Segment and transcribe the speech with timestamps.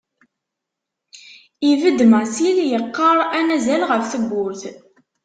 [1.69, 4.61] Ibedd Masil yeqqar anazal ɣef tewwurt.